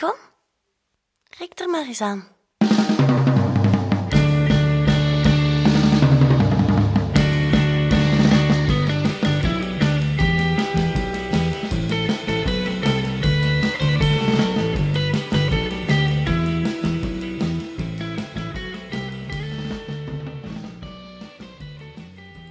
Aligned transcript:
kom. 0.00 0.14
Rek 1.38 1.58
er 1.58 1.68
maar 1.68 1.86
eens 1.86 2.00
aan. 2.00 2.26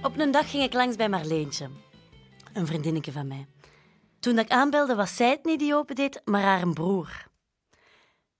Op 0.02 0.18
een 0.18 0.30
dag 0.30 0.50
ging 0.50 0.62
ik 0.62 0.72
langs 0.72 0.96
bij 0.96 1.08
Marleentje, 1.08 1.68
een 2.52 2.66
vriendinnetje 2.66 3.12
van 3.12 3.26
mij. 3.26 3.46
Toen 4.20 4.38
ik 4.38 4.50
aanbelde, 4.50 4.94
was 4.94 5.16
zij 5.16 5.30
het 5.30 5.44
niet 5.44 5.58
die 5.58 5.74
opendeed, 5.74 6.20
maar 6.24 6.42
haar 6.42 6.68
broer. 6.68 7.26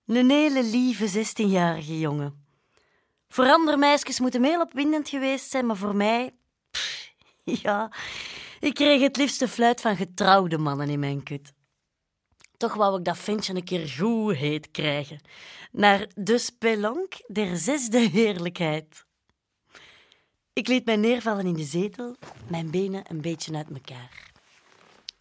Een 0.09 0.31
hele 0.31 0.63
lieve 0.63 1.27
16-jarige 1.27 1.99
jongen. 1.99 2.47
Voor 3.29 3.51
andere 3.51 3.77
meisjes 3.77 4.21
moet 4.21 4.33
hem 4.33 4.45
heel 4.45 4.61
opwindend 4.61 5.09
geweest 5.09 5.51
zijn, 5.51 5.67
maar 5.67 5.77
voor 5.77 5.97
mij... 5.97 6.35
ja, 7.63 7.93
ik 8.61 8.75
kreeg 8.75 9.01
het 9.01 9.17
liefste 9.17 9.49
fluit 9.49 9.81
van 9.81 9.97
getrouwde 9.97 10.59
mannen 10.59 10.89
in 10.89 10.99
mijn 10.99 11.23
kut. 11.23 11.53
Toch 12.57 12.75
wou 12.75 12.99
ik 12.99 13.05
dat 13.05 13.19
ventje 13.19 13.55
een 13.55 13.65
keer 13.65 13.89
goed 13.89 14.35
heet 14.35 14.71
krijgen. 14.71 15.21
Naar 15.73 16.07
de 16.15 16.39
spelonk 16.39 17.15
der 17.27 17.57
zesde 17.57 17.99
heerlijkheid. 17.99 19.05
Ik 20.53 20.69
liet 20.69 20.85
mij 20.85 20.97
neervallen 20.97 21.47
in 21.47 21.55
de 21.55 21.65
zetel, 21.65 22.17
mijn 22.47 22.71
benen 22.71 23.11
een 23.11 23.21
beetje 23.21 23.57
uit 23.57 23.71
elkaar. 23.71 24.28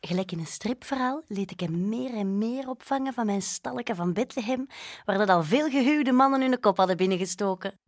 Gelijk 0.02 0.32
in 0.32 0.40
een 0.40 0.46
stripverhaal 0.46 1.22
liet 1.28 1.52
ik 1.52 1.60
hem 1.60 1.90
meer 1.90 2.14
en 2.14 2.38
meer 2.38 2.70
opvangen 2.70 3.14
van 3.14 3.26
mijn 3.26 3.42
stalken 3.42 3.96
van 3.96 4.14
Bethlehem, 4.14 4.68
waar 5.06 5.18
dat 5.18 5.30
al 5.30 5.44
veel 5.44 5.70
gehuwde 5.70 6.12
mannen 6.12 6.42
hun 6.42 6.60
kop 6.60 6.78
hadden 6.78 6.98
binnengestoken. 6.98 7.80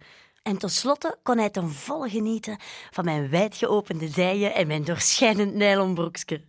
En 0.44 0.58
tenslotte 0.58 1.18
kon 1.24 1.38
hij 1.38 1.50
ten 1.50 1.70
volle 1.70 2.10
genieten 2.10 2.58
van 2.90 3.06
mijn 3.06 3.30
wijd 3.30 3.56
geopende 3.56 4.10
dijen 4.10 4.56
en 4.56 4.68
mijn 4.68 4.84
doorschijnend 4.84 5.54
nylonbroekje. 5.54 6.44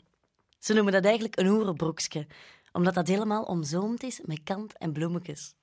Ze 0.58 0.72
noemen 0.72 0.92
dat 0.92 1.05
eigenlijk 1.05 1.38
een 1.38 1.47
hoerenbroekje, 1.47 2.27
omdat 2.72 2.94
dat 2.94 3.06
helemaal 3.06 3.42
omzoomd 3.42 4.03
is 4.03 4.20
met 4.25 4.41
kant 4.44 4.78
en 4.78 4.92
bloemetjes. 4.92 5.55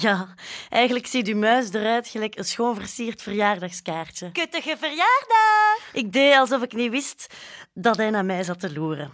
Ja, 0.00 0.34
eigenlijk 0.68 1.06
ziet 1.06 1.28
uw 1.28 1.36
muis 1.36 1.72
eruit 1.72 2.08
gelijk 2.08 2.38
een 2.38 2.44
schoon 2.44 2.74
versierd 2.74 3.22
verjaardagskaartje. 3.22 4.32
Kuttige 4.32 4.76
verjaardag! 4.78 5.90
Ik 5.92 6.12
deed 6.12 6.34
alsof 6.34 6.62
ik 6.62 6.72
niet 6.72 6.90
wist 6.90 7.34
dat 7.72 7.96
hij 7.96 8.10
naar 8.10 8.24
mij 8.24 8.42
zat 8.42 8.60
te 8.60 8.72
loeren. 8.72 9.12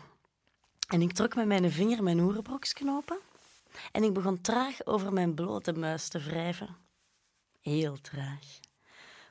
En 0.89 1.03
ik 1.03 1.13
trok 1.13 1.35
met 1.35 1.47
mijn 1.47 1.73
vinger 1.73 2.03
mijn 2.03 2.21
oerenbroekje 2.21 2.91
open 2.91 3.19
en 3.93 4.03
ik 4.03 4.13
begon 4.13 4.41
traag 4.41 4.87
over 4.87 5.13
mijn 5.13 5.35
blote 5.35 5.73
muis 5.73 6.09
te 6.09 6.19
wrijven. 6.19 6.77
Heel 7.61 8.01
traag. 8.01 8.61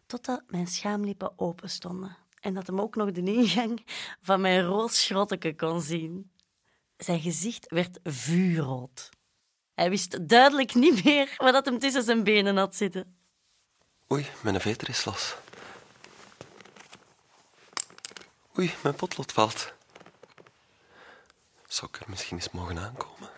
Totdat 0.05 0.43
mijn 0.47 0.67
schaamlippen 0.67 1.39
open 1.39 1.69
stonden 1.69 2.17
en 2.39 2.53
dat 2.53 2.67
hem 2.67 2.81
ook 2.81 2.95
nog 2.95 3.11
de 3.11 3.23
ingang 3.23 3.85
van 4.21 4.41
mijn 4.41 4.65
roos 4.65 5.03
schrotteke 5.03 5.55
kon 5.55 5.81
zien. 5.81 6.31
Zijn 6.97 7.19
gezicht 7.21 7.69
werd 7.71 7.99
vuurrood. 8.03 9.09
Hij 9.73 9.89
wist 9.89 10.27
duidelijk 10.27 10.73
niet 10.73 11.03
meer 11.03 11.33
wat 11.37 11.53
dat 11.53 11.65
hem 11.65 11.79
tussen 11.79 12.03
zijn 12.03 12.23
benen 12.23 12.57
had 12.57 12.75
zitten. 12.75 13.17
Oei, 14.11 14.25
mijn 14.41 14.61
veter 14.61 14.89
is 14.89 15.05
los. 15.05 15.35
Oei, 18.57 18.73
mijn 18.83 18.95
potlood 18.95 19.31
valt. 19.31 19.73
Zou 21.67 21.91
ik 21.93 22.01
er 22.01 22.09
misschien 22.09 22.37
eens 22.37 22.51
mogen 22.51 22.77
aankomen? 22.77 23.29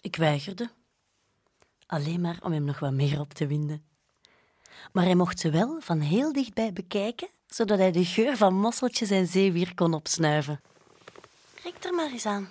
Ik 0.00 0.16
weigerde. 0.16 0.70
Alleen 1.86 2.20
maar 2.20 2.38
om 2.42 2.52
hem 2.52 2.64
nog 2.64 2.78
wat 2.78 2.92
meer 2.92 3.20
op 3.20 3.32
te 3.32 3.46
winden. 3.46 3.86
Maar 4.92 5.04
hij 5.04 5.14
mocht 5.14 5.40
ze 5.40 5.50
wel 5.50 5.80
van 5.80 6.00
heel 6.00 6.32
dichtbij 6.32 6.72
bekijken, 6.72 7.28
zodat 7.46 7.78
hij 7.78 7.92
de 7.92 8.04
geur 8.04 8.36
van 8.36 8.54
mosseltjes 8.54 9.10
en 9.10 9.26
zeewier 9.26 9.74
kon 9.74 9.94
opsnuiven. 9.94 10.60
Rek 11.62 11.84
er 11.84 11.94
maar 11.94 12.10
eens 12.10 12.26
aan. 12.26 12.48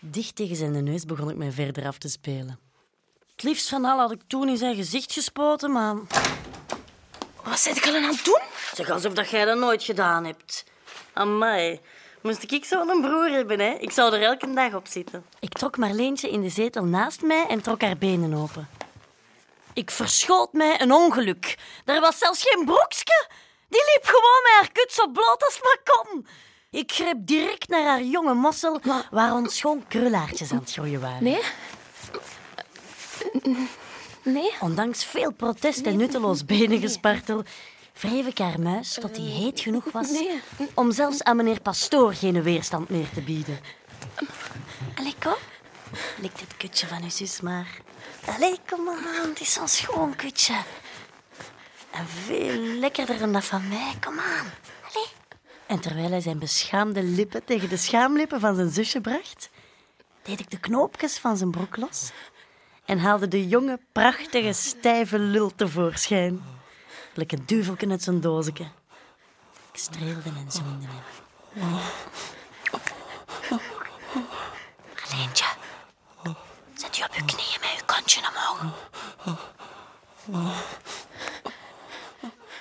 Dicht 0.00 0.36
tegen 0.36 0.56
zijn 0.56 0.84
neus 0.84 1.04
begon 1.04 1.30
ik 1.30 1.36
mij 1.36 1.50
verder 1.50 1.86
af 1.86 1.98
te 1.98 2.08
spelen. 2.08 2.58
Het 3.32 3.42
liefst 3.42 3.68
van 3.68 3.84
al 3.84 3.98
had 3.98 4.12
ik 4.12 4.20
toen 4.26 4.48
in 4.48 4.56
zijn 4.56 4.76
gezicht 4.76 5.12
gespoten, 5.12 5.72
maar... 5.72 5.96
Wat 7.44 7.58
zit 7.58 7.76
ik 7.76 7.86
al 7.86 7.94
aan 7.94 8.02
het 8.02 8.24
doen? 8.24 8.40
Zeg, 8.74 8.90
alsof 8.90 9.12
dat 9.12 9.30
jij 9.30 9.44
dat 9.44 9.58
nooit 9.58 9.82
gedaan 9.82 10.24
hebt. 10.24 10.64
Amai, 11.12 11.80
moest 12.22 12.52
ik 12.52 12.64
zo'n 12.64 13.00
broer 13.00 13.30
hebben, 13.30 13.60
hè? 13.60 13.70
Ik 13.72 13.90
zou 13.90 14.14
er 14.14 14.22
elke 14.22 14.54
dag 14.54 14.74
op 14.74 14.86
zitten. 14.86 15.24
Ik 15.40 15.52
trok 15.52 15.76
Marleentje 15.76 16.30
in 16.30 16.40
de 16.40 16.48
zetel 16.48 16.84
naast 16.84 17.22
mij 17.22 17.46
en 17.48 17.62
trok 17.62 17.80
haar 17.80 17.98
benen 17.98 18.34
open. 18.34 18.68
Ik 19.72 19.90
verschoot 19.90 20.52
mij 20.52 20.80
een 20.80 20.92
ongeluk. 20.92 21.58
Er 21.84 22.00
was 22.00 22.18
zelfs 22.18 22.42
geen 22.42 22.64
broekje. 22.64 23.28
Die 23.68 23.82
liep 23.94 24.04
gewoon 24.04 24.42
met 24.42 24.52
haar 24.52 24.72
kut 24.72 24.92
zo 24.92 25.08
bloot 25.08 25.44
als 25.44 25.60
maar 25.62 25.80
kon. 25.84 26.26
Ik 26.78 26.92
greep 26.92 27.16
direct 27.20 27.68
naar 27.68 27.84
haar 27.84 28.02
jonge 28.02 28.34
mossel, 28.34 28.80
waar 29.10 29.32
ons 29.32 29.56
schoon 29.56 29.84
krulaartjes 29.88 30.52
aan 30.52 30.58
het 30.58 30.72
groeien 30.72 31.00
waren. 31.00 31.22
Nee? 31.22 31.42
Nee? 34.22 34.52
Ondanks 34.60 35.04
veel 35.04 35.32
protest 35.32 35.80
en 35.80 35.96
nutteloos 35.96 36.44
benengespartel 36.44 37.44
wreef 38.00 38.26
ik 38.26 38.38
haar 38.38 38.60
muis 38.60 38.98
tot 39.00 39.14
die 39.14 39.30
heet 39.30 39.60
genoeg 39.60 39.84
was 39.92 40.10
Nee. 40.10 40.40
om 40.74 40.92
zelfs 40.92 41.22
aan 41.22 41.36
meneer 41.36 41.60
Pastoor 41.60 42.14
geen 42.14 42.42
weerstand 42.42 42.88
meer 42.88 43.10
te 43.14 43.20
bieden. 43.20 43.60
Allee, 44.94 45.14
kom. 45.18 45.36
Lik 46.18 46.38
dit 46.38 46.56
kutje 46.56 46.86
van 46.86 47.02
uw 47.02 47.10
zus 47.10 47.40
maar. 47.40 47.80
Allee, 48.24 48.58
kom 48.70 48.88
aan, 48.88 49.28
het 49.28 49.40
is 49.40 49.52
zo'n 49.52 49.68
schoon 49.68 50.16
kutje. 50.16 50.54
En 51.90 52.06
veel 52.06 52.60
lekkerder 52.60 53.18
dan 53.18 53.32
dat 53.32 53.44
van 53.44 53.68
mij, 53.68 53.94
kom 54.00 54.18
aan. 54.18 54.46
En 55.68 55.80
terwijl 55.80 56.10
hij 56.10 56.20
zijn 56.20 56.38
beschaamde 56.38 57.02
lippen 57.02 57.44
tegen 57.44 57.68
de 57.68 57.76
schaamlippen 57.76 58.40
van 58.40 58.54
zijn 58.54 58.70
zusje 58.70 59.00
bracht, 59.00 59.50
deed 60.22 60.40
ik 60.40 60.50
de 60.50 60.58
knoopjes 60.58 61.18
van 61.18 61.36
zijn 61.36 61.50
broek 61.50 61.76
los 61.76 62.10
en 62.84 62.98
haalde 62.98 63.28
de 63.28 63.48
jonge, 63.48 63.80
prachtige, 63.92 64.52
stijve 64.52 65.18
lul 65.18 65.54
tevoorschijn. 65.54 66.42
Gelijk 67.12 67.32
een 67.32 67.90
uit 67.90 68.02
zijn 68.02 68.20
dozeke. 68.20 68.62
Ik 69.72 69.78
streelde 69.78 70.28
en 70.36 70.52
zoende 70.52 70.86
hem. 70.86 71.80
Zet 76.74 76.98
u 76.98 77.02
op 77.02 77.14
uw 77.18 77.24
knieën 77.24 77.60
met 77.60 77.70
uw 77.78 77.94
kontje 77.94 78.20
omhoog. 78.28 78.74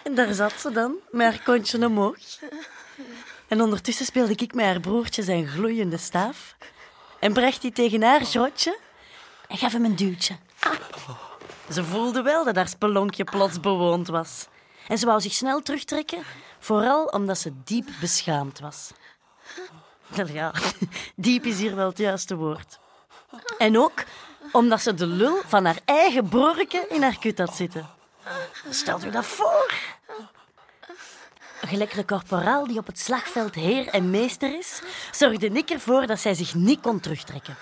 En 0.03 0.15
daar 0.15 0.33
zat 0.33 0.53
ze 0.59 0.71
dan, 0.71 0.95
met 1.11 1.27
haar 1.27 1.43
kontje 1.43 1.85
omhoog. 1.85 2.17
En 3.47 3.61
ondertussen 3.61 4.05
speelde 4.05 4.33
ik 4.35 4.53
met 4.53 4.65
haar 4.65 4.79
broertje 4.79 5.23
zijn 5.23 5.47
gloeiende 5.47 5.97
staaf 5.97 6.55
en 7.19 7.33
bracht 7.33 7.61
die 7.61 7.71
tegen 7.71 8.01
haar 8.01 8.25
grotje 8.25 8.77
en 9.47 9.57
gaf 9.57 9.71
hem 9.71 9.85
een 9.85 9.95
duwtje. 9.95 10.37
Ah. 10.59 10.71
Ze 11.71 11.83
voelde 11.83 12.21
wel 12.21 12.43
dat 12.45 12.55
haar 12.55 12.67
spelonkje 12.67 13.23
plots 13.23 13.59
bewoond 13.59 14.07
was. 14.07 14.47
En 14.87 14.97
ze 14.97 15.05
wou 15.05 15.21
zich 15.21 15.33
snel 15.33 15.61
terugtrekken, 15.61 16.23
vooral 16.59 17.05
omdat 17.05 17.37
ze 17.37 17.51
diep 17.63 17.87
beschaamd 17.99 18.59
was. 18.59 18.91
Wel 20.07 20.27
Ja, 20.27 20.53
diep 21.15 21.45
is 21.45 21.59
hier 21.59 21.75
wel 21.75 21.87
het 21.87 21.97
juiste 21.97 22.35
woord. 22.35 22.79
En 23.57 23.77
ook 23.77 24.03
omdat 24.51 24.81
ze 24.81 24.93
de 24.93 25.07
lul 25.07 25.41
van 25.45 25.65
haar 25.65 25.79
eigen 25.85 26.29
broertje 26.29 26.85
in 26.89 27.01
haar 27.01 27.19
kut 27.19 27.37
had 27.37 27.55
zitten. 27.55 27.89
Stel 28.69 28.99
je 28.99 29.09
dat 29.09 29.25
voor. 29.25 29.73
Gelijk 31.61 31.95
de 31.95 32.03
korporaal 32.03 32.67
die 32.67 32.77
op 32.77 32.85
het 32.85 32.99
slagveld 32.99 33.55
heer 33.55 33.87
en 33.87 34.09
meester 34.09 34.57
is, 34.57 34.81
zorgde 35.11 35.47
ik 35.47 35.69
ervoor 35.69 36.07
dat 36.07 36.19
zij 36.19 36.33
zich 36.33 36.55
niet 36.55 36.81
kon 36.81 36.99
terugtrekken. 36.99 37.55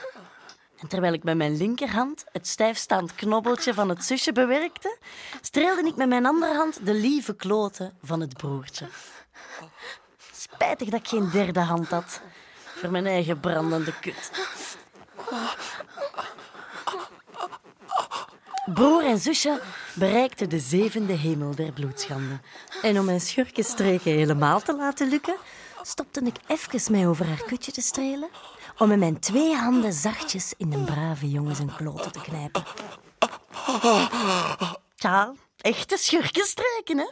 En 0.78 0.88
terwijl 0.88 1.14
ik 1.14 1.24
met 1.24 1.38
mijn 1.38 1.58
linkerhand 1.58 2.24
het 2.32 2.48
stijfstaand 2.48 3.16
knobbeltje 3.16 3.74
van 3.74 3.90
het 3.90 4.04
zusje 4.04 4.32
bewerkte, 4.32 4.98
streelde 5.42 5.88
ik 5.88 5.96
met 5.96 6.08
mijn 6.08 6.26
andere 6.26 6.54
hand 6.54 6.86
de 6.86 6.94
lieve 6.94 7.36
kloten 7.36 7.98
van 8.04 8.20
het 8.22 8.34
broertje. 8.34 8.88
Spijtig 10.34 10.90
dat 10.90 11.00
ik 11.00 11.08
geen 11.08 11.30
derde 11.30 11.60
hand 11.60 11.90
had 11.90 12.22
voor 12.76 12.92
mijn 12.92 13.06
eigen 13.06 13.40
brandende 13.40 13.94
kut. 14.00 14.32
Broer 18.74 19.06
en 19.06 19.18
zusje 19.20 19.62
bereikten 19.96 20.50
de 20.50 20.60
zevende 20.60 21.14
hemel 21.14 21.56
der 21.56 21.72
bloedschande. 21.72 22.40
En 22.82 23.00
om 23.00 23.06
mijn 23.06 23.22
schurkenstreken 23.22 24.12
helemaal 24.12 24.62
te 24.62 24.76
laten 24.76 25.10
lukken, 25.10 25.36
stopte 25.82 26.22
ik 26.22 26.36
even 26.48 26.92
mij 26.92 27.08
over 27.08 27.28
haar 27.28 27.44
kutje 27.46 27.72
te 27.72 27.82
strelen, 27.82 28.30
om 28.78 28.88
met 28.88 29.00
mijn 29.00 29.20
twee 29.20 29.56
handen 29.56 29.94
zachtjes 29.94 30.54
in 30.58 30.70
de 30.70 30.84
brave 30.84 31.30
jongen 31.30 31.56
zijn 31.56 31.76
kloten 31.76 32.12
te 32.12 32.22
knijpen. 32.22 32.64
Ja, 34.96 35.34
echte 35.62 35.98
schurkenstreken, 35.98 36.98
hè? 36.98 37.10